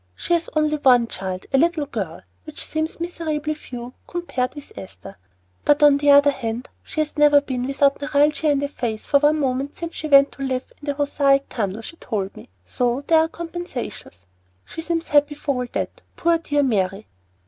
[0.15, 5.15] She has only one child, a little girl, which seems miserably few compared with Esther,
[5.63, 9.19] but on the other hand she has never been without neuralgia in the face for
[9.19, 13.03] one moment since she went to live in the Hoosac Tunnel, she told me, so
[13.05, 14.25] there are compensations.
[14.65, 17.05] She seems happy for all that, poor dear Mary.